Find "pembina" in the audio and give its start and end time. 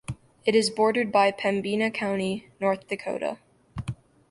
1.31-1.91